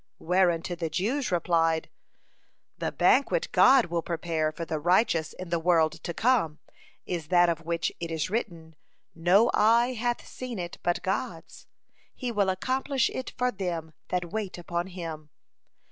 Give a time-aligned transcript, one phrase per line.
[0.17, 1.87] Whereunto the Jews replied:
[2.79, 6.57] "The banquet God will prepare for the righteous in the world to come
[7.05, 8.75] is that of which it is written,
[9.13, 11.67] 'No eye hath seen it but God's;
[12.15, 15.29] He will accomplish it for them that wait upon Him.'